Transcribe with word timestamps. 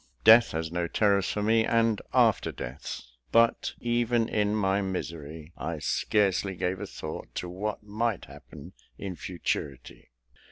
Death 0.23 0.49
has 0.53 0.71
no 0.71 0.87
terrors 0.87 1.29
for 1.29 1.43
me; 1.43 1.63
and, 1.63 2.01
after 2.11 2.51
death!" 2.51 3.03
But, 3.31 3.73
even 3.79 4.27
in 4.29 4.55
my 4.55 4.81
misery, 4.81 5.53
I 5.55 5.77
scarcely 5.77 6.55
gave 6.55 6.79
a 6.79 6.87
thought 6.87 7.35
to 7.35 7.47
what 7.47 7.83
might 7.83 8.25
happen 8.25 8.73
in 8.97 9.15
futurity. 9.15 10.09